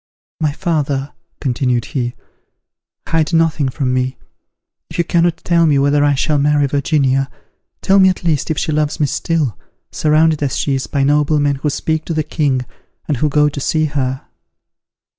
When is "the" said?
12.15-12.23